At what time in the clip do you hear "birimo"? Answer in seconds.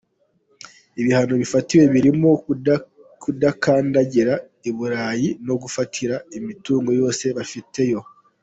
1.93-2.29